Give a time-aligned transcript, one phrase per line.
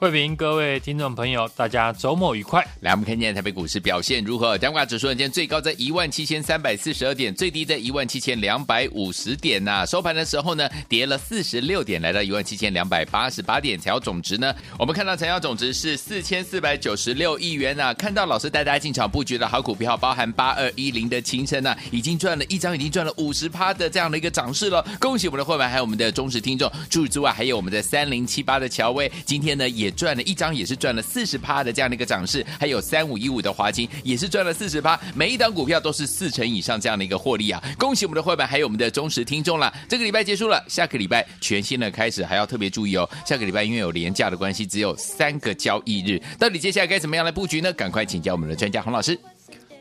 [0.00, 2.66] 慧平，各位听众朋友，大家周末愉快。
[2.80, 4.56] 来，我们看今天台北股市表现如何？
[4.56, 13.78] 加权指数今天最高在一万七千三百四十二点，最低在一万七千两百五十点呐、收盘的时候呢，跌了四十六点，来到一万七千两百八十八点。
[13.78, 17.92] 成交总值呢，我们看到成交总值是四千四百九十六亿元呐、啊。
[17.92, 24.82] 看到老师带大家进场布局的好股票，包含八二一零的勤诚呐，已经赚了一张，已经赚了五十趴的这样的一个涨势了。
[24.98, 26.72] 恭喜我们的会员，还有我们的忠实听众。
[26.88, 30.80] 除此之外，还有我们的三零七八的乔威，今天呢也赚了一张，也是。
[30.80, 37.62] 赚了四十趴的这样的一个涨势，还有三五一五的华金也是赚了四十趴，每一档股票都是四成以上这样的一个获利啊！
[37.78, 39.70] 恭喜我们的会员，还有我们的忠实听众了。
[39.90, 43.06] 这个礼拜结束了，下个礼拜全新的开始，还要特别注意哦。
[43.26, 47.70] 下个礼拜因为有连价的关系，只有三个交易日，到底接下来该怎么样来布局呢？
[47.74, 49.18] 赶快请教我们的专家洪老师。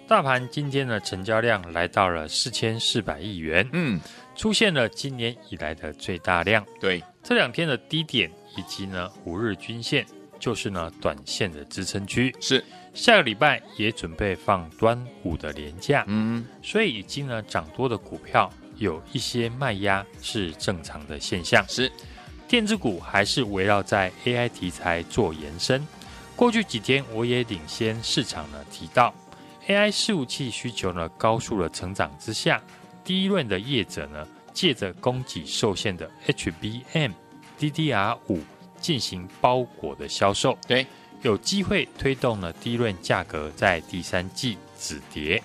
[0.06, 4.02] 大盘今天的成交量来到了四千四百亿元，嗯，
[4.36, 6.66] 出现了今年以来的最大量。
[6.82, 10.06] 对，这两天的低点以及呢五日均线。
[10.40, 21.62] 就是呢，短线的支撑区是下个礼拜也准备放端午的连假，嗯，所以已经呢涨多的股票有一些卖压是正常的现象。
[21.68, 21.92] 是
[22.48, 25.86] 电子股还是围绕在 AI 题材做延伸。
[26.38, 29.14] 过去几天我也领先市场呢提到
[29.68, 32.64] ，AI 伺服器需求呢高速的成长之下，
[33.04, 37.12] 第一轮的业者呢借着供给受限的 HBM
[37.60, 38.40] DDR 五。
[38.82, 40.88] 进行包裹的销售，对，
[41.22, 45.44] 有机会推动了低润价格在第三季止跌，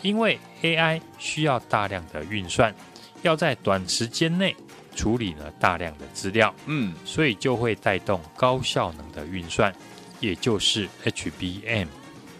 [0.00, 2.72] 因为 AI 需要大量的运算，
[3.22, 4.54] 要在短时间内
[4.94, 9.74] 处理呢大量的资料，嗯，所以就会带动高效能的运算，
[10.20, 11.88] 也就是 HBM，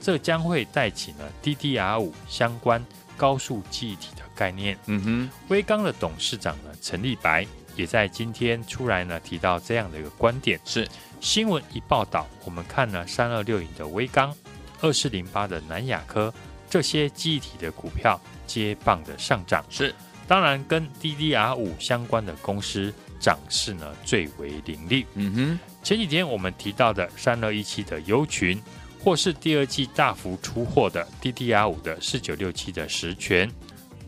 [0.01, 2.81] 这将会带起呢 DDR 五相关
[3.17, 7.45] 高速记忆体的概念，嗯哼，威刚的董事长呢陈立白。
[7.79, 10.87] 也在今天出来呢，提到这样的一个观点，是。
[11.21, 14.35] 新闻一报道，我们看了三二六零的微刚，
[14.81, 16.33] 二四零八的南亚科
[16.69, 19.95] 这些记忆体的股票接棒的上涨，是。
[20.27, 25.07] 当然跟 DDR 五相关的公司涨势呢最为凌厉。
[25.15, 28.61] 嗯哼，前几天我们提到的三二一七的优群，
[29.03, 33.51] 或是第二季大幅出货的 DDR 五的四九六七的实权，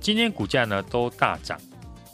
[0.00, 1.58] 今天股价呢都大涨。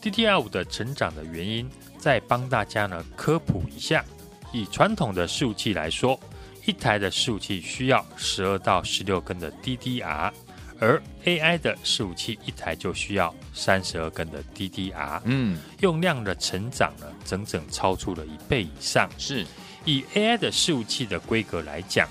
[0.02, 1.68] DDR 五的成长的原因，
[1.98, 4.04] 再帮大家呢科普一下。
[4.52, 6.18] 以传统的伺服器来说，
[6.64, 10.32] 一台的伺服器需要十二到十六根的 DDR，
[10.78, 15.20] 而 AI 的伺服器一台就需要三十二根的 DDR。
[15.24, 19.10] 嗯，用量的成长呢，整整超出了一倍以上。
[19.18, 19.44] 是
[19.84, 22.08] 以 AI 的伺服器的规格来讲，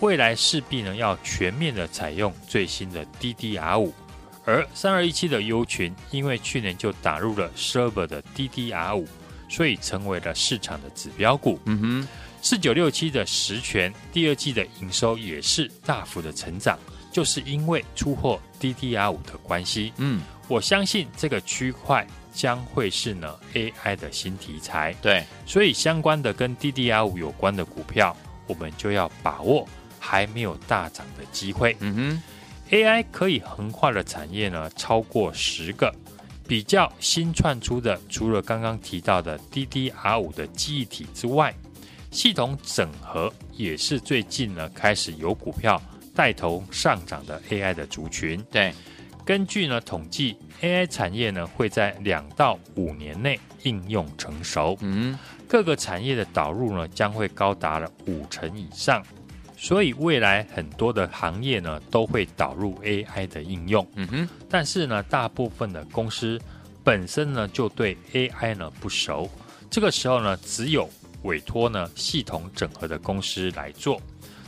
[0.00, 3.94] 未来势必呢要全面的采用最新的 DDR 五。
[4.46, 9.06] 而三二一七的优群，因为去年就打入了 server 的 DDR 五，
[9.48, 11.60] 所以成为了市场的指标股。
[11.64, 12.08] 嗯哼，
[12.40, 16.78] 四九六七的实权，第二季的营收也是大幅的成长，
[17.10, 19.92] 就是因为出货 DDR 五的关系。
[19.96, 24.94] 嗯，我相信这个区块将会是呢 AI 的新题材。
[25.02, 29.66] 对，所以相关的跟 DDR 五有关的股票，我们就要把握
[29.98, 31.76] 还没有大涨的机会。
[31.80, 32.22] 嗯哼。
[32.70, 35.92] AI 可以横跨的产业呢，超过十个。
[36.48, 41.52] 比较新窜出的，除了刚刚提到的 DDR 五的记忆体之外，
[42.12, 45.82] 系统整合也是最近呢开始有股票
[46.14, 48.40] 带头上涨的 AI 的族群。
[48.48, 48.72] 对，
[49.24, 54.76] 根据呢统计，AI 产业呢会在两到五年内应用成熟。
[54.82, 59.02] 嗯，各个产业的导入呢将会高达了五成以上。
[59.66, 64.28] 所以未来很多的行业呢都会导入 AI 的应用，嗯哼。
[64.48, 66.40] 但是呢，大部分的公司
[66.84, 69.28] 本身呢就对 AI 呢不熟，
[69.68, 70.88] 这个时候呢只有
[71.24, 74.00] 委托呢系统整合的公司来做。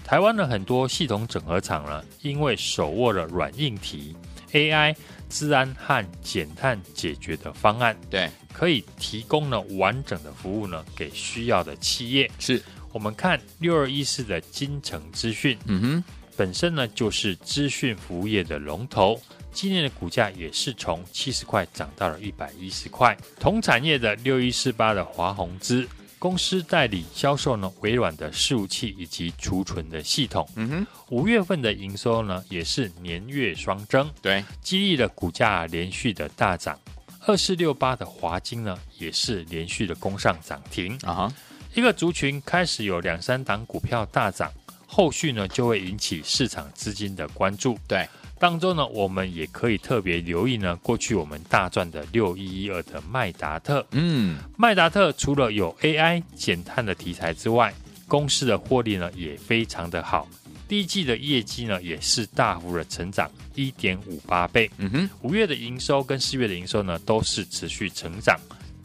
[0.05, 4.15] 台湾的很多系统整合厂呢，因为手握了软硬体
[4.53, 4.95] AI、
[5.29, 12.63] 治安和减碳解决的方案，对，可以提供呢完整的服务呢给需要的企业是。
[12.93, 16.05] 我们看六二一四的金城资讯，嗯哼，
[16.37, 19.21] 本身呢就是资讯服务业的龙头，
[19.53, 23.17] 今年的股价也是从七十块涨到了一百一十块。
[23.39, 25.87] 同产业的六一四八的华宏资
[26.19, 30.49] 公司代理销售呢，微软的伺服器以及储存的系统。
[30.57, 36.79] 嗯哼，五月份的营收呢也是年月双增，对，激励了股价连续的大涨。
[37.27, 41.33] 二四六八的华金呢也是连续的攻上涨停啊哈，
[41.79, 44.51] 一个族群开始有两三档股票大涨。
[44.85, 47.79] 后续呢，就会引起市场资金的关注。
[47.87, 53.87] 对，当中呢，我们也可以特别留意呢，过去我们大赚的六一一二的麦达特。
[53.93, 57.73] 嗯，麦达特除了有 AI 减碳的题材之外，
[58.09, 60.27] 公司的获利呢也非常的好。
[60.67, 64.69] 第一季的业绩呢也是大幅的成长一点五八倍。
[64.79, 68.37] 嗯哼，五月的营收跟四月的营收呢都是持续成长。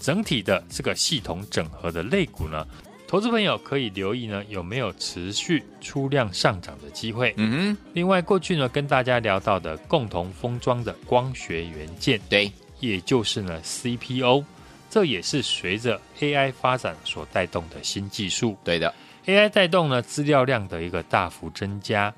[0.04, 2.68] 整体的这个系统整合的类股呢。
[3.08, 7.34] 投资朋友可以留意呢，有没有持续出量上涨的机会？
[7.38, 7.78] 嗯哼。
[7.94, 14.44] 另外，过去呢跟大家聊到的共同封装的光学元件，对，也就是呢 CPO，
[14.90, 18.58] 这也是随着 AI 发展所带动的新技术。
[18.64, 18.94] 对的
[19.26, 22.12] ，AI 带动呢资料量的一个大幅增加，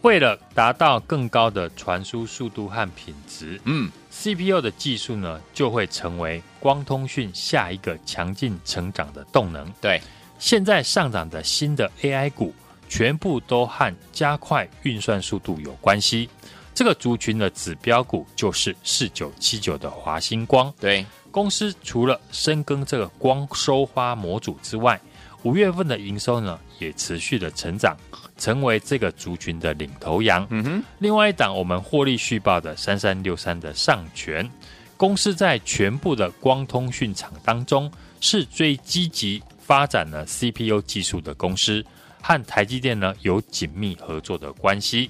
[0.00, 9.72] 为了达到更高的传输速度和品质，嗯，CPO 的技术呢就会成为光通讯下一个强劲成长的动能。
[9.80, 10.00] 对。
[10.38, 12.52] 现在上涨的新的 AI 股，
[12.88, 16.28] 全部都和加快运算速度有关系。
[16.74, 20.72] 这个族群的指标股就是四九七九的华星光。
[20.80, 25.00] 对，公司除了深耕这个光收花模组之外，
[25.42, 27.96] 五月份的营收呢也持续的成长，
[28.36, 30.46] 成为这个族群的领头羊。
[30.50, 30.82] 嗯哼。
[30.98, 34.50] 另外一档我们获利续报的三三六三的上权，
[34.96, 37.90] 公司在全部的光通讯厂当中
[38.20, 39.42] 是最积极。
[39.64, 41.82] 发展了 CPU 技术的公司，
[42.20, 45.08] 和台积电呢有紧密合作的关系。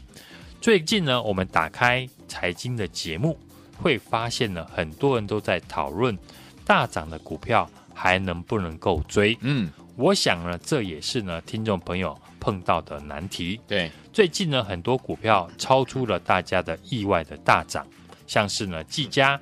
[0.61, 3.37] 最近呢，我们打开财经的节目，
[3.79, 6.17] 会发现呢，很多人都在讨论
[6.67, 9.37] 大涨的股票还能不能够追。
[9.40, 13.61] 嗯，我想呢，这也是呢听众朋友碰到的难题。
[13.67, 17.87] 对，最近呢，很多股票超出了大家的意外的大涨，
[18.27, 19.41] 像是呢，技嘉、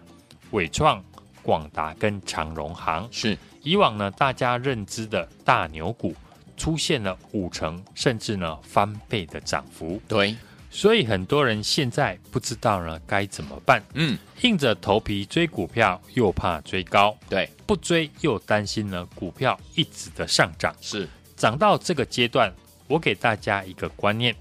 [0.50, 1.02] 伟创、
[1.43, 3.37] 广达跟长荣行是。
[3.62, 6.14] 以往呢，大家认知的大牛股
[6.56, 10.35] 出现了五成甚至呢翻倍的涨幅，对，
[10.70, 21.08] 所以很多人现在不知道呢该怎么办，嗯，硬着头皮追股票又怕追高，对，不追又担心呢股票一直的上涨，是。
[21.37, 22.55] 涨到这个阶段，
[22.87, 24.34] 我给大家一个观念，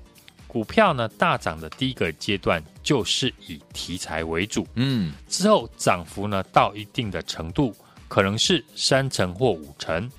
[0.48, 7.76] 股票呢大涨的第一个阶段就是以题材为主，嗯，之后涨幅呢到一定的程度。
[8.08, 10.10] 可能是三成或五成，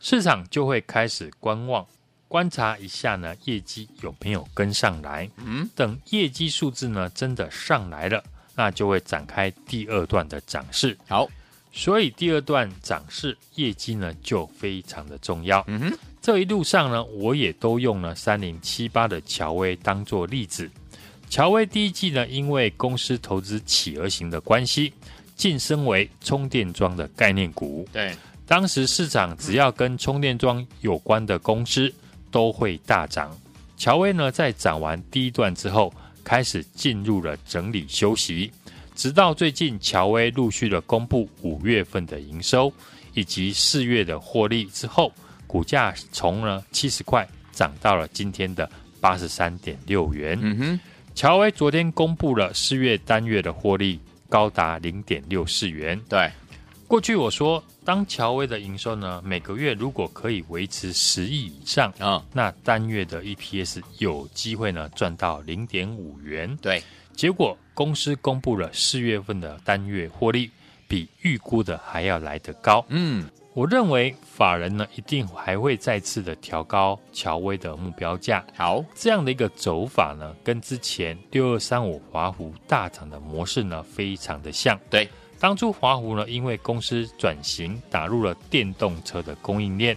[0.00, 1.82] 市场就会开始观望，
[2.28, 5.28] 观察一下呢业绩有没有跟上来。
[5.38, 8.22] 嗯，等业绩数字呢真的上来了，
[8.54, 10.96] 那就会展开第二段的涨势。
[11.08, 11.26] 好，
[11.72, 15.64] 所以第二段涨势业绩呢就非常的重要。
[15.66, 20.70] 嗯哼，这一路上呢我也都用了三零七八的乔威当做例子。
[21.28, 24.92] 乔威第一季呢因为公司投资企鹅型的关系。
[25.38, 27.88] 晋升为充电桩的概念股。
[27.92, 28.12] 对，
[28.44, 31.94] 当时市场只要跟充电桩有关的公司
[32.30, 33.36] 都会大涨。
[33.76, 35.92] 乔威呢，在涨完第一段之后，
[36.24, 38.50] 开始进入了整理休息，
[38.94, 42.72] 直到最近乔威陆续的公布五月份的营收
[43.14, 45.12] 以及四月的获利之后，
[45.46, 48.68] 股价从呢七十块涨到了今天的
[49.00, 50.38] 八十三点六元。
[50.40, 50.80] 嗯哼，
[51.14, 54.00] 乔威昨天公布了四月单月的获利。
[54.30, 55.98] 高达零点六四元。
[56.06, 56.30] 对，
[56.88, 66.56] 过去我说，当乔威的营收呢，每个月如果可以维持十亿以上啊，哦、那单月的 EPS 有机会呢赚到零点五元。
[66.62, 66.82] 对，
[67.14, 70.50] 结果公司公布了四月份的单月获利，
[70.88, 72.82] 比预估的还要来得高。
[72.88, 78.42] 嗯，我认为法人呢一定还会再次的调高乔威的目标价。
[78.56, 84.80] 好，这样的一个走法呢，跟之前六二三五华湖大涨的模式呢，非常的像。
[84.88, 85.06] 对，
[85.40, 89.96] 当初华湖呢，因为公司转型打入了电动车的供应链，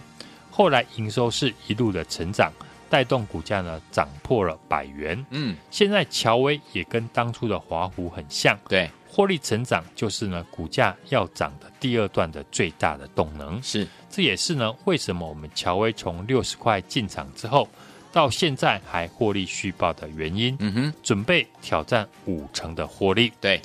[0.50, 2.52] 后来营收是一路的成长，
[2.88, 5.24] 带动股价呢涨破了百元。
[5.30, 8.58] 嗯，现在乔威也跟当初的华湖很像。
[8.68, 8.90] 对。
[9.14, 13.62] 获利成长就是呢，股价要涨的第二段的最大的动能。
[13.62, 17.68] 是，这也是呢，为什么我们乔威从六十块进场之后，
[18.10, 20.56] 到现在还获利续报的原因。
[20.60, 23.30] 嗯哼，准备挑战五成的获利。
[23.38, 23.60] 对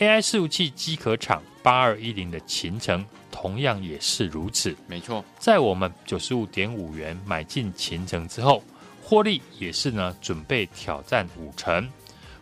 [0.00, 4.74] ，AI 伺服器机壳厂八二一零的秦城同样也是如此。
[4.88, 8.64] 没错，在我们九十五点五元买进秦城之后，
[9.02, 11.88] 获利也是呢，准备挑战五成。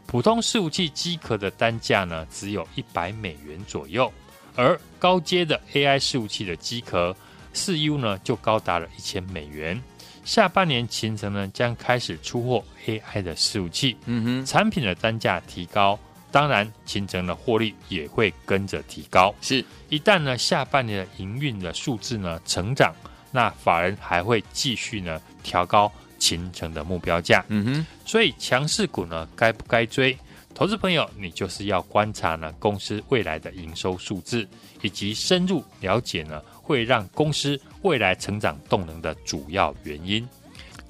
[0.06, 4.10] 普通伺服器机壳的单价呢，只有一百美元左右，
[4.56, 7.14] 而高阶的 AI 伺服器的机壳
[7.52, 9.82] 四 U 呢，就高达了一千美元。
[10.24, 15.98] 下半年秦城呢，将开始出货 AI 的伺服器，嗯哼，产品的单价提高，
[16.30, 19.34] 当然秦城的获利也会跟着提高。
[19.40, 22.94] 是，一旦呢下半年的营运的数字呢成长，
[23.30, 25.90] 那法人还会继续呢调高。
[26.20, 30.18] 形成的目标价，嗯哼，所以强势股呢，该不该追？
[30.52, 34.44] 投资朋友，你就是要观察呢公司未来的营收数字，
[34.82, 40.28] 以及深入了解呢会让公司未来成长动能的主要原因。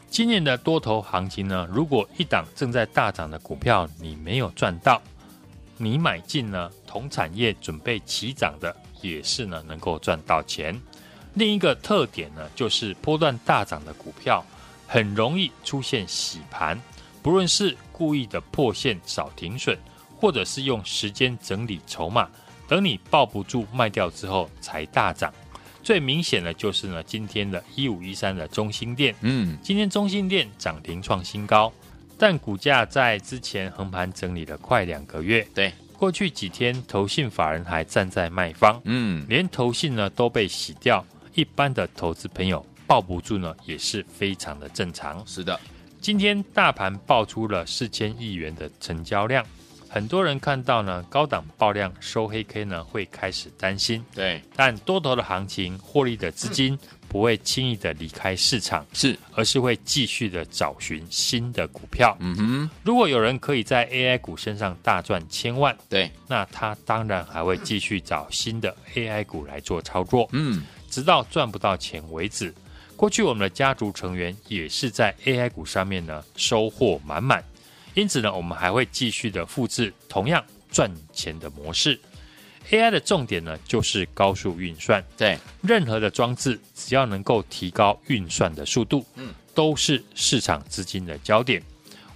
[0.08, 4.98] 今年的多头行情呢，如果一档正在大涨的股票你没有赚到，
[5.78, 10.78] 你买进呢同产业准备起涨的，也是呢能够赚到钱。
[11.34, 14.44] 另一个特点呢，就是波段大涨的股票。
[14.90, 16.80] 很容易出现洗盘，
[17.20, 19.76] 不论是故意的破线少停损，
[20.18, 22.26] 或者是用时间整理筹码，
[22.66, 25.30] 等你抱不住卖掉之后才大涨。
[25.82, 31.70] 最明显的就是呢，今天的一五一三的中心店，嗯，今天中心店涨停创新高，
[32.18, 42.64] 但股价在之前横盘整理了快两个月，对，过去几天投信法人还站在卖方，嗯，连投信呢都被洗掉，一般的投资朋友。
[42.88, 45.22] 抱不住呢，也是非常的正常。
[45.26, 45.60] 是的，
[46.00, 49.44] 今天大盘爆出了四千亿元的成交量，
[49.90, 54.02] 很多人看到呢高档爆量收黑 K 呢，会开始担心。
[54.14, 62.16] 对，但多头的行情，获利的资金不会轻易的离开市场，是，而是会继续的找寻新的股票。
[62.20, 70.28] 嗯哼，如果有人可以在 AI 股身上大赚千万，对，那他当然还会继续找新的 AI 股来做操作。
[70.32, 72.54] 嗯，直到赚不到钱为止。
[72.94, 77.42] 过去我们的家族成员也是在 AI 股上面呢收获满满，
[77.94, 81.98] 因此呢，我们还会继续的复制同样赚钱的模式。
[82.70, 91.62] AI 的重点呢就是高速运算，对任何的装置只要能够提高运算的速度，嗯，都是市场资金的焦点。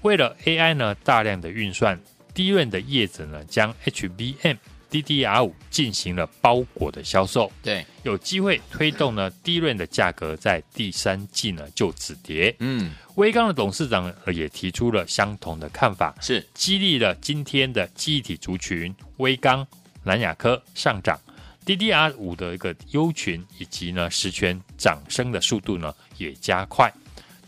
[0.03, 1.99] 为了 AI 呢大量的运算
[2.35, 4.57] ，DRAM 的业者呢将 HBM。
[4.93, 12.55] DDR 五进行了包裹的销售，对，有机会推动呢 DRAM 的价格在第三季呢就止跌。
[12.59, 19.67] 嗯，微刚的董事长也提出了相同的看法，是激励了今天的记忆体族群微刚、
[20.05, 21.19] 南亚科上涨
[21.67, 26.93] ，DDR 五的一个优群以及呢实权涨升的速度呢也加快。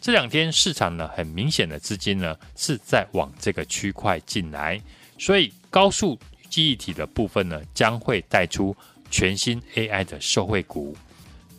[0.01, 4.81] 这两天市场呢很明显的资金呢是在往这个区块进来，
[5.19, 6.19] 所以高速。
[6.51, 8.77] 记忆体的部分呢，将会带出
[9.11, 10.97] 全新 AI 的受惠股。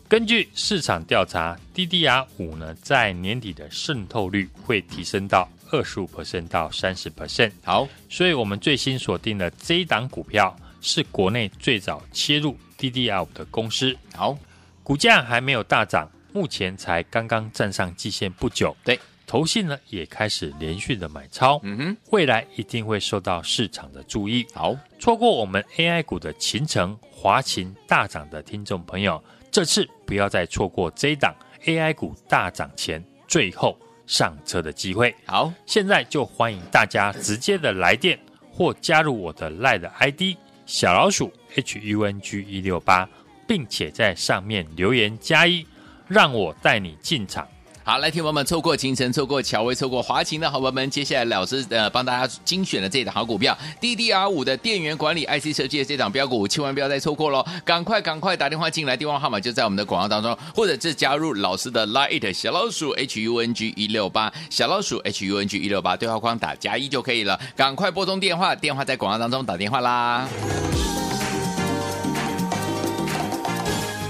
[0.08, 7.52] 根据市场调查，DDR 五呢，在年底的渗透率会提升到二十五 percent 到三十 percent。
[7.62, 13.96] 好，所以我们最新锁定的这一档股票是国内最早切入 DDR 的公司。
[14.14, 14.36] 好，
[14.82, 18.76] 股价还没有大涨，目前才刚刚站上季线不久。
[18.84, 18.98] 对。
[19.28, 24.46] 投信呢也开始连续的买超，嗯哼，未来一定会受到市场的注意。
[24.54, 35.12] 好，错过我们 AI 股的秦城、华勤大涨的听众朋友，这次不要再错过这一档 AI 股大涨前最后上车的机会。
[35.24, 38.16] 好，现在就欢迎大家直接的来电
[38.48, 43.08] 或加入我的 LINE 的 ID 小老鼠 HUNG 一六八，
[43.46, 45.64] 并且在上面留言加一，
[46.08, 47.46] 让我带你进场。
[47.88, 57.46] 好，来，听友们，错过勤诚，错过乔威，错过华勤的好朋友们，接下来老师呃帮大家精选的这档好股票，DDR 五的电源管理 IC 设计的这档标股，千万不要再错过喽！
[57.64, 70.26] 赶快赶快打电话进来，电话号码就在我们的广告当中，或者是加入老师的 Line 小老鼠 HUNG 一六八，小老鼠 HUNG 一六八，对话框打加一就可以了，赶快拨通电话，电话在广告当中打电话啦！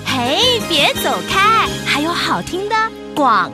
[0.06, 2.75] 嘿，别走开，还有好听的
[3.14, 3.52] 广。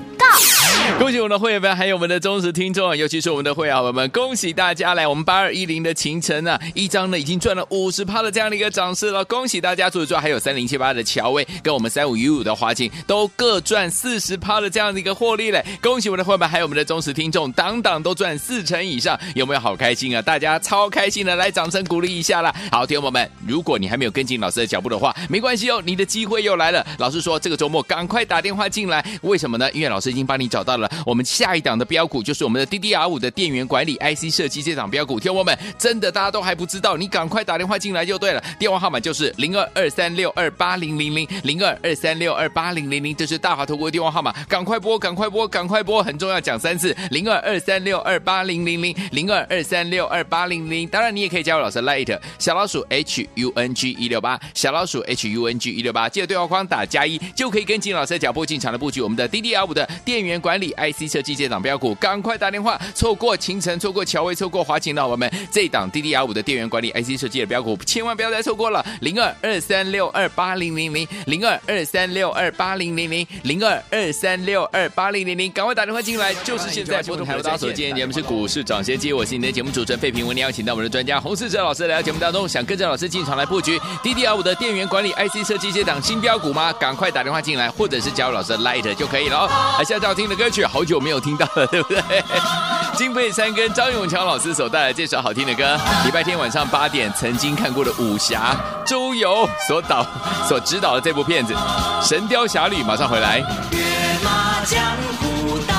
[0.99, 9.91] 恭喜我们的会员们，还有我们的忠实听众，尤其是我们的会员朋友们，恭喜大家来我们八二一零的勤诚啊，一张呢已经赚了五十趴的这样的一个涨势了，恭喜大家！
[9.91, 20.23] 除此之外，还有三零七八的乔威跟我们三五一五的华勤都各赚四十趴的这样的一个获利嘞，恭喜我们的会员们，还有我们的忠实听众，档档都赚四成以上，有没有好开心啊？
[20.23, 22.55] 大家超开心的，来掌声鼓励一下啦！
[22.71, 26.87] 好，听友们，如果你还没有跟进老师的脚步的话，没关系哦，你的机会又来了。
[26.99, 29.69] 老师说这个周末赶快打电话进来，为什么呢？
[29.73, 30.53] 因为老师已经帮你。
[30.53, 35.21] 找到到了我们下一档的标股，就是我们的 DDR 五的电源管理 IC 设计这档标股。
[35.21, 50.88] 听我们，真的大家都还不知道，你赶快打电话进来就对了，电话号码就是零二二三六二八零零零零二二三六二八零零零，这是大华投顾的电话号码，赶快拨，赶快拨，赶快拨，很重要，讲三次，零二二三六二八零零零零二二三六二八零零。
[50.88, 61.11] 当然，你也可以加入老师 Light 小老鼠 H U N G 一六八小老鼠 H U N G 一六八，记得对话框打加一，就可以跟进老师的脚步进场的布局我们的 DDR 五的电源管理 IC
[61.11, 77.73] 设计这档标股，赶快打电话，错过清晨，错过乔威，错过华勤的我们这档 DDR 五的电源管理 IC 设计的标股，千万不要再错过了，零二二三六二八零零零零二二三六二八零零零零二二三六二八零零零，赶快打电话进来，就是现在拨通台大所。
[77.73, 86.73] 今天节目是股市涨先机，我是你的节目主持人费平，为你邀请到我们的专家洪世哲老师来到节目当中，想跟着老师进场来布局 DDR 五的电源管理 IC 设计这档新标股吗？
[86.75, 89.49] 赶快打电话进来，或者是加入老师的 Light 就可以了哦。
[89.76, 92.02] 还现在要听的歌歌曲，好久没有听到了，对不对？
[92.99, 100.04] 金佩珊跟张永强老师所带来这首好听的歌，礼拜天晚上八点曾经看过的武侠周游所导
[100.49, 101.54] 所指导的这部片子
[102.04, 103.38] 《神雕侠侣》，马上回来。
[103.38, 103.78] 跃
[104.25, 104.82] 马江
[105.20, 105.75] 湖道，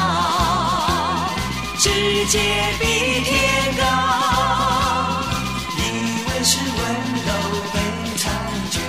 [1.77, 1.89] 世
[2.27, 2.39] 界
[2.79, 3.83] 比天高，
[5.77, 6.77] 以为是温
[7.25, 7.33] 柔
[7.73, 7.79] 被
[8.17, 8.29] 察
[8.71, 8.79] 觉，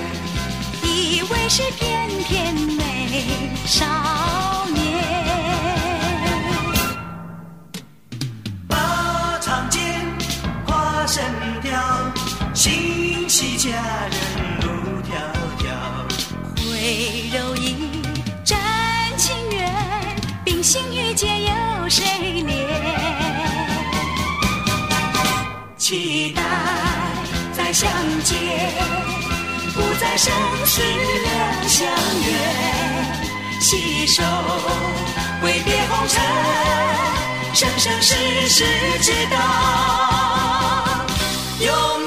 [0.86, 3.26] 以为是翩翩美
[3.66, 3.84] 少。
[13.36, 13.68] 齐家
[14.12, 14.16] 人
[14.60, 14.68] 路
[15.02, 15.10] 迢
[15.58, 15.66] 迢，
[16.56, 17.74] 会柔意，
[18.44, 18.56] 真
[19.16, 19.74] 情缘，
[20.44, 21.50] 冰心玉洁有
[21.88, 22.04] 谁
[22.46, 22.54] 怜？
[25.76, 26.42] 期待
[27.52, 27.90] 再相
[28.22, 28.38] 见，
[29.74, 30.32] 不再生
[30.64, 30.80] 死
[31.24, 31.88] 两相
[32.22, 32.30] 约，
[33.60, 34.22] 携手
[35.42, 36.22] 挥别红尘，
[37.52, 38.14] 生生世
[38.48, 38.64] 世
[39.02, 39.36] 直到
[41.58, 42.03] 永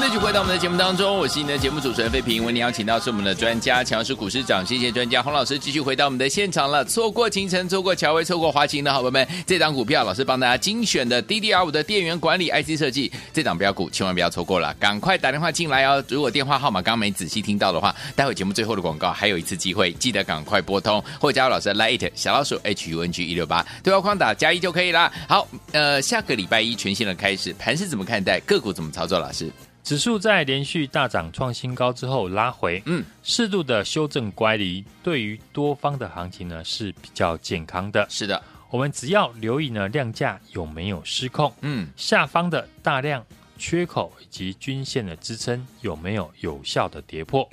[0.00, 0.14] 远。
[0.24, 2.44] 回到我们的节目当中，我是你的节目主持人费平。
[2.44, 6.82] 为你邀请到是我们的专家，强势股市长谢谢专家洪老师，继续回到我们的现场了。
[6.84, 16.02] 错过勤诚，错过乔威，错过华勤的好朋友们，这张股票老师帮大家精选的 DDR 五的电源管理 IC 设计，这档标股千万不要错过了，赶快打电话进来哦。
[16.08, 25.12] 如果电话号码刚刚没仔细听到的话，待会节目最后的广告还有一次机会，记得赶快拨通或加入老师的 Light 小老鼠 H U N G 一六八对话框打加一就可以了。
[25.28, 28.40] 好，呃，下个礼拜一全新的开始，盘是怎么看待？
[28.40, 29.18] 个股怎么操作？
[29.18, 29.50] 老师？
[29.84, 38.06] 指数在连续大涨创新高之后拉回，嗯，适度的修正乖离，对于多方的行情呢是比较健康的。
[38.08, 43.22] 是的，我们只要留意呢量价有没有失控，嗯，下方的大量
[43.58, 47.46] 缺口以及均线的支撑有没有有效的跌破。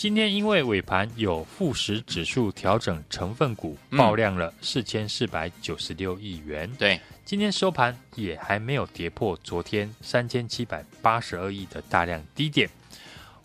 [0.00, 6.98] 今天因为尾盘有富时指数调整成分股爆量了四千四百九十六亿元，对。
[7.22, 12.66] 今天收盘也还没有跌破昨天三千七百八十二亿的大量低点，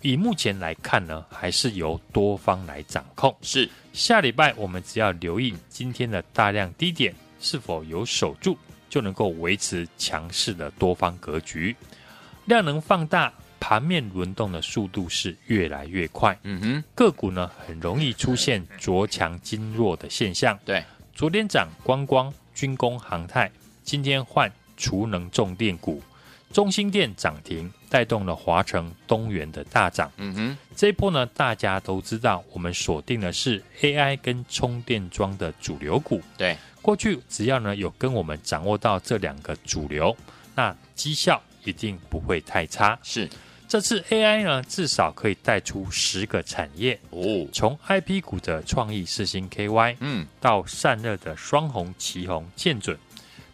[0.01, 3.35] 以目前来看呢，还是由多方来掌控。
[3.41, 8.57] 是下礼拜我们只要留意今天的大量低点是否有守住，
[8.89, 11.75] 就能够维持强势的多方格局。
[12.45, 13.33] 量能放大，
[13.67, 16.37] 盘面轮动的速度是越来越快。
[16.43, 20.55] 嗯哼，个股呢很容易出现着强筋弱的现象。
[20.63, 20.83] 对，
[21.15, 23.51] 昨天涨观光、军工、航太。
[23.83, 25.99] 今天换储能重电股，
[26.53, 30.11] 中兴电涨停，带动了华城、东元的大涨。
[30.17, 36.21] 嗯哼，这一波呢，大家都知道，我们锁定的是 AI 跟充电桩的主流股。
[36.37, 40.15] 对，过去只要呢有跟我们掌握到这两个主流，
[40.53, 42.97] 那绩效一定不会太差。
[43.01, 43.27] 是，
[43.75, 46.97] 这次 AI 呢，至少可以带出十个产业。
[47.09, 52.97] 哦，从 IP 股的创意四星 KY，嗯，到散热的双红、旗红、建准。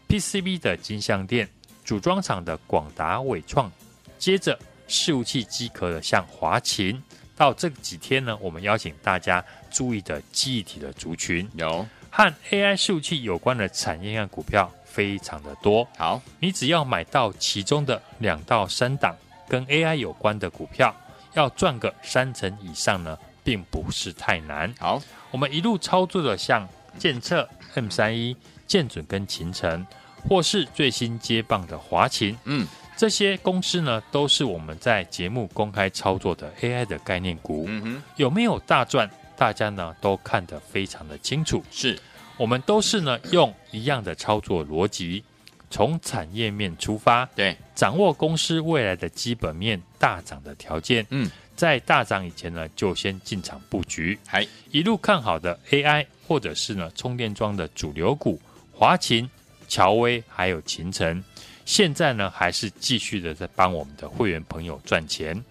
[0.08, 1.50] PCB 的金相电，
[1.84, 3.72] 组装厂的广达伟创，
[4.20, 7.02] 接着事务器机壳的像华勤，
[7.36, 11.50] 到这几天呢，我们邀请大家注意的记忆体的族群。
[11.56, 11.84] 有。
[12.12, 15.88] 和 AI 伺服器有关的产业和股票非常的多。
[15.98, 19.16] 好，你只要买到其中的两到三档
[19.52, 20.96] 跟 AI 有关的股票，
[21.34, 24.74] 要赚个三成以上呢，并不是太难。
[24.80, 26.66] 好，我们一路操作的像
[26.98, 28.34] 建策、M 三一、
[28.66, 29.86] 建准跟勤诚。
[30.30, 37.66] 或是最新接棒的华勤，嗯，这些公司呢，都是我们在节目公开操作的 AI 的概念股。
[37.68, 39.10] 嗯哼，有没有大赚？
[39.36, 41.64] 大家呢都看得非常的清楚。
[41.72, 42.00] 是，
[42.38, 45.24] 我们都是呢用一样的操作逻辑，
[45.72, 51.04] 从产业面出发，对，掌握公司未来的基本面大涨的条件。
[51.10, 54.20] 嗯，在大涨以前呢，就先进场布局。
[54.28, 58.40] 还一路看好的 AI，或者是呢充电桩的主流股，
[58.72, 59.28] 华勤、
[59.68, 61.24] 乔威还有秦晨。
[61.64, 65.42] 现在呢，还是继续的在帮我们的会员朋友赚钱。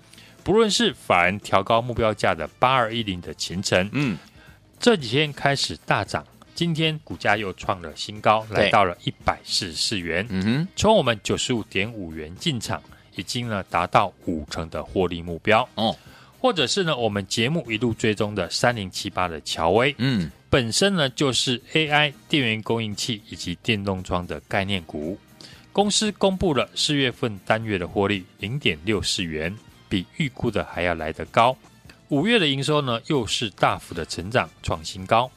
[0.44, 4.18] 不论是法人调高目标价的八二一零的秦晨，嗯，
[4.78, 6.26] 这几天开始大涨，
[6.60, 10.26] 今天股价又创了新高，来到了一百四十四元。
[10.28, 12.82] 嗯哼，从我们九十五点五元进场，
[13.16, 15.66] 已经呢达到五成的获利目标。
[15.76, 15.96] 哦，
[16.38, 25.18] 或者是呢，我们节目一路追踪的三零七八的乔威，嗯，本身呢就是 AI 电源供应器以及电动窗的概念股。
[25.72, 29.56] 公司公布了四月份单月的获利零点六四元，
[29.88, 31.56] 比预估的还要来得高。
[32.08, 35.30] 五月的营收呢，又是大幅的成长，创新高。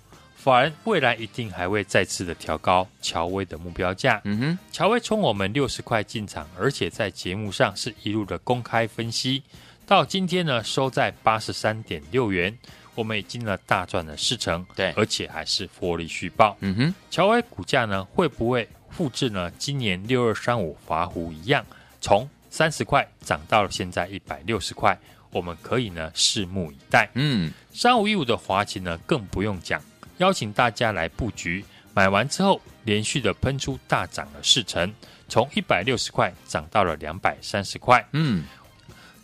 [0.43, 4.19] 法人未来一定还会再次的调高乔威的目标价。
[4.25, 9.41] 嗯哼，乔威从我们六十块进场，而且在节目上是一路的公开分析，
[9.87, 12.53] 到今天呢收在八十三点六元，
[12.93, 14.65] 我们已经呢大赚了四成。
[14.75, 16.57] 对，而且还是获利续报。
[16.59, 18.67] 嗯哼，乔威股价呢会不会？
[18.89, 21.65] 复制呢，今年六二三五华湖一样，
[21.99, 24.95] 从三十块涨到了现在一百六十块，
[25.31, 27.09] 我们可以呢拭目以待。
[27.15, 29.81] 嗯，三五一五的华擎呢更不用讲，
[30.23, 34.89] 邀请大家来布局，买完之后连续的喷出大涨了四成，
[35.27, 38.07] 从一百六十块涨到了两百三十块。
[38.13, 38.45] 嗯，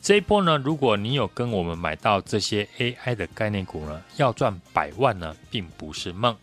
[0.02, 6.36] 这一波呢，如果你有跟我们买到这些 AI 的概念股呢，要赚百万呢，并不是梦。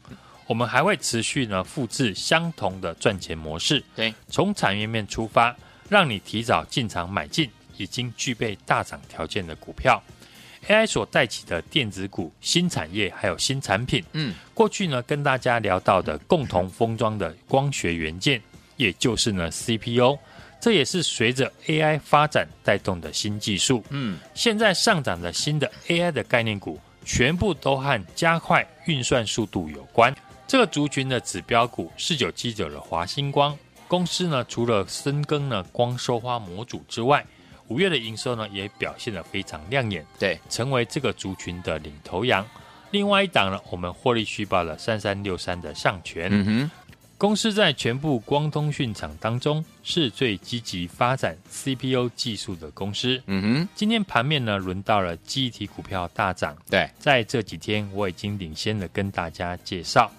[0.47, 5.55] 我们还会持续呢复制相同的赚钱模式，对，从产业面出发，
[5.91, 10.03] 让你提早进场买进已经具备大涨条件的股票。
[10.69, 18.41] AI 所带起的电子股、新产业还有新产品，嗯，过去呢跟大家聊到的共同封装的光学元件，
[18.77, 20.19] 也就是呢 CPU，
[20.61, 30.13] 这也是随着 AI 发展带动的新技术，嗯，现在上涨的新的 AI 的概念股，全部都和加快运算速度有关。
[30.49, 37.25] 这个族群的指标股四九七九的华星光公司呢，除了深耕呢光收花模组之外，
[37.69, 42.47] 五月的营收呢也表现得非常亮眼，对，成为这个族群的领头羊。
[42.93, 46.71] 另外一档呢，我们获利续报了三三六三的上权，嗯哼，
[47.19, 53.69] 公司在全部光通讯厂当中是最积极发展 CPU 技术的公司，嗯哼。
[53.75, 60.11] 今天盘面呢轮到了记忆体股票大涨，对，在这几天我已经领先的跟大家介绍。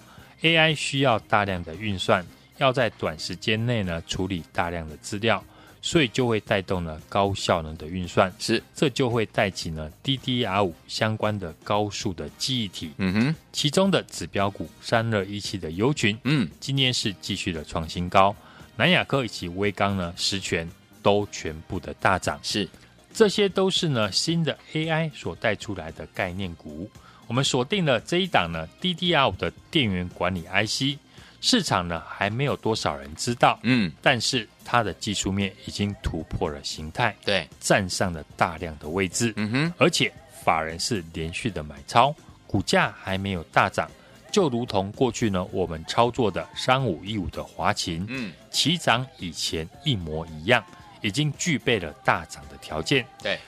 [0.42, 2.24] AI 需要大量的运算，
[2.58, 5.42] 要在短时间内呢处理大量的资料，
[5.80, 12.90] 所以就会带动了高效能的运算，是，这就会带起呢 DDR 五相关的高速的记忆体。
[12.98, 18.34] 嗯哼，其中的指标股三二一七的优群，嗯，今天是继续的创新高，
[18.76, 20.66] 南亚科以及威刚呢十銓
[21.02, 22.68] 都全部的大涨，是，
[23.14, 26.90] 这些都是呢新的 AI 所带出来的概念股。
[27.26, 30.98] 我们锁定了这一档呢 DDR 五的电源管理 IC，
[31.40, 40.12] 市场呢还没有多少人知道，嗯，但是它的技术面已经突破了形态，对，站上了大量的位置，嗯哼，而且
[40.44, 42.14] 法人是连续的买超，
[42.46, 43.90] 股价还没有大涨，
[44.32, 50.64] 就如同过去呢我们操作的三五一五的华勤，嗯，起涨以前一模一样，
[51.02, 53.38] 已经具备了大涨的条件，对。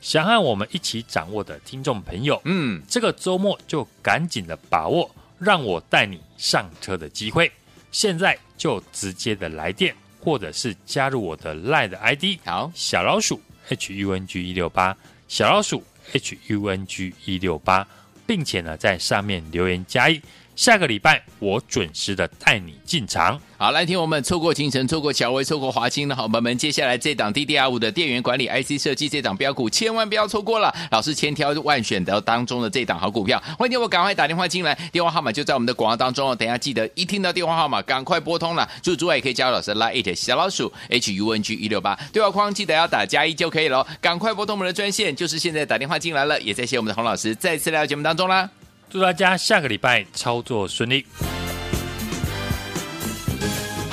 [0.00, 7.52] 想和我们一起掌握的听众朋友，嗯，这个周末就赶紧的把握，让我带你上车的机会。
[7.92, 14.96] 现在就直接的来电，或者是加入我的 LINE 的 ID，好，小老鼠 H U N G 一六八，
[15.28, 17.86] 小老鼠 H U N G 一六八，
[18.26, 20.20] 并且呢，在上面留言加一。
[20.60, 23.40] 下个礼拜我准时的带你进场。
[23.56, 30.70] 好，来听我们错过勤诚、错过乔威、错过华清的好朋友们，接下来这档 DDR 五的电源管理 IC 设计这档标股，千万不要错过了。
[30.90, 36.36] 老师千挑万选的当中的这档好股票，欢迎我赶快打电话进来，电话号码就在我们的广告当中哦。
[36.36, 38.68] 等一下记得一听到电话号码，赶快拨通了。
[38.82, 43.86] 祝诸位也可以加入老师拉 it 小老鼠 H U N G 一六八对话框，记得要打加一就可以了。
[43.98, 46.38] 赶快拨通我们的专线，就是现在打电话进来了。
[46.42, 48.50] 也谢谢我们的洪老师再次来到节目当中啦。
[48.90, 51.06] 祝大家下个礼拜操作顺利。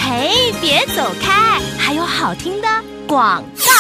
[0.10, 2.68] 嘿，别走开，还有好听的
[3.06, 3.74] 广告。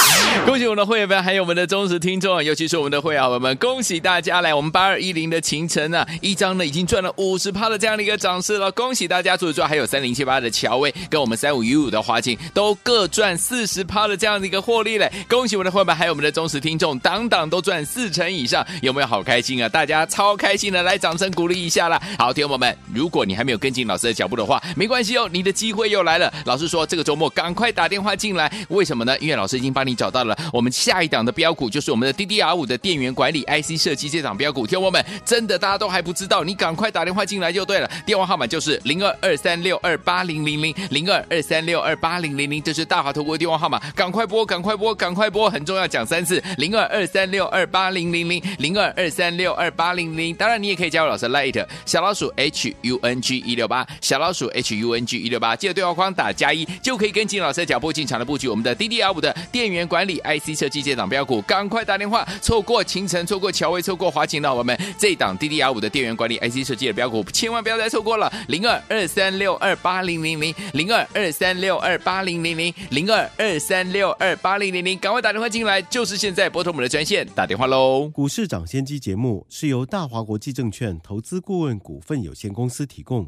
[0.45, 9.35] 恭喜我们的会员们，还有我们的忠实听众，尤其是我们的会员们，恭喜大家来我们八二一零的勤诚啊，一张呢已经赚了五十趴的这样的一个涨势了，恭喜大家！
[9.37, 19.67] 除此之外，还有三零七八的乔威跟我们三五一五的华勤都各赚四十趴的这样的一个获利嘞，恭喜我们的会员们，还有我们的忠实听众，档档都赚四成以上，有没有好开心啊？
[19.69, 21.99] 大家超开心的，来掌声鼓励一下啦！
[22.19, 26.31] 好，听友们，如果你还没有跟进老师的脚步的话，没关系哦，你的机会又来了。
[26.45, 29.17] 老师说这个周末赶快打电话进来，为什么呢？
[29.19, 34.65] 因为老师已经帮你找到了我们下一档的标股，就是我们的 DDR 五的电源管理 IC 设计这档标股。
[34.67, 37.89] 听我们，真的大家都还不知道，你赶快打电话进来就对了。
[38.05, 50.35] 电话号码就是零二二三六二八零零零零二二三六二八零零零，这是大华投顾的电话号码，赶快拨，赶快拨，赶快拨，很重要，讲三次，零二二三六二八零零零零二二三六二八零零。
[50.35, 58.47] 当然，你也可以加入老师 Light 小老鼠 H U N G 一六八小老鼠 H U N G 一六八，记得对话框打加一，就可以跟进老师的脚步进场的布局。
[58.47, 78.09] 我们的 DDR 五的电源管理 IC 设计这档标股，赶快打电话，错过勤诚，错过乔威，错过华勤的我们，这档 DDR 五的电源管理 IC 设计的标股，千万不要再错过了，零二二三六二八零零零零二二三六二八零零零零二二三六二八零零零，赶快打电话进来，就是现在拨通我们的专线打电话喽。
[78.09, 83.27] 股市涨先机节目是由大华国际证券投资顾问股份有限公司提供，